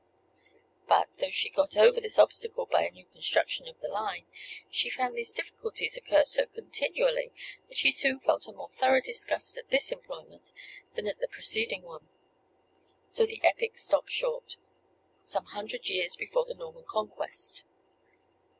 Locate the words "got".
1.51-1.77